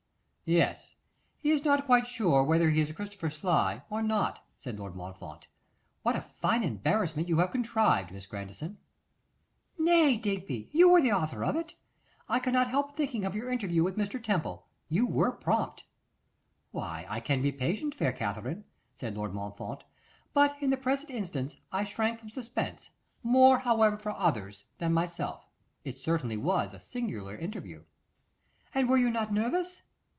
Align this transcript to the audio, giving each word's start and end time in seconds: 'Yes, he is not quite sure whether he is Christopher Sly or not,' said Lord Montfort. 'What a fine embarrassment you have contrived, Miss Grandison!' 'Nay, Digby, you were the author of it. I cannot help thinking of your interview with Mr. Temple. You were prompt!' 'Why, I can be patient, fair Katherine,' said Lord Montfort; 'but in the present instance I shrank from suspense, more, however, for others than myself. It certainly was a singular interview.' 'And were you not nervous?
'Yes, 0.43 0.97
he 1.39 1.49
is 1.51 1.63
not 1.63 1.85
quite 1.85 2.05
sure 2.05 2.43
whether 2.43 2.69
he 2.71 2.81
is 2.81 2.91
Christopher 2.91 3.29
Sly 3.29 3.83
or 3.89 4.01
not,' 4.01 4.43
said 4.57 4.77
Lord 4.77 4.97
Montfort. 4.97 5.47
'What 6.03 6.17
a 6.17 6.21
fine 6.21 6.61
embarrassment 6.61 7.29
you 7.29 7.37
have 7.37 7.51
contrived, 7.51 8.11
Miss 8.11 8.25
Grandison!' 8.25 8.77
'Nay, 9.79 10.17
Digby, 10.17 10.67
you 10.73 10.89
were 10.89 10.99
the 11.01 11.13
author 11.13 11.45
of 11.45 11.55
it. 11.55 11.75
I 12.27 12.39
cannot 12.41 12.67
help 12.67 12.93
thinking 12.93 13.23
of 13.23 13.33
your 13.33 13.49
interview 13.49 13.81
with 13.81 13.95
Mr. 13.95 14.21
Temple. 14.21 14.67
You 14.89 15.05
were 15.05 15.31
prompt!' 15.31 15.85
'Why, 16.71 17.05
I 17.07 17.21
can 17.21 17.41
be 17.41 17.53
patient, 17.53 17.95
fair 17.95 18.11
Katherine,' 18.11 18.65
said 18.93 19.15
Lord 19.15 19.33
Montfort; 19.33 19.85
'but 20.33 20.61
in 20.61 20.69
the 20.69 20.75
present 20.75 21.11
instance 21.11 21.55
I 21.71 21.85
shrank 21.85 22.19
from 22.19 22.29
suspense, 22.29 22.91
more, 23.23 23.59
however, 23.59 23.95
for 23.97 24.11
others 24.17 24.65
than 24.79 24.91
myself. 24.91 25.47
It 25.85 25.97
certainly 25.97 26.35
was 26.35 26.73
a 26.73 26.79
singular 26.81 27.37
interview.' 27.37 27.85
'And 28.75 28.89
were 28.89 28.97
you 28.97 29.09
not 29.09 29.31
nervous? 29.31 29.83